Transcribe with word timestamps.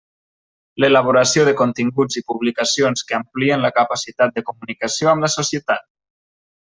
L'elaboració 0.83 1.43
de 1.49 1.53
continguts 1.59 2.17
i 2.21 2.23
publicacions 2.31 3.07
que 3.11 3.17
amplien 3.19 3.67
la 3.67 3.71
capacitat 3.77 4.35
de 4.39 4.45
comunicació 4.49 5.13
amb 5.13 5.27
la 5.27 5.31
societat. 5.37 5.87